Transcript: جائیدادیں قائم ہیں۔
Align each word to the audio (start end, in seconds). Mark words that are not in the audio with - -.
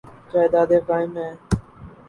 جائیدادیں 0.31 0.81
قائم 0.87 1.11
ہیں۔ 1.17 1.33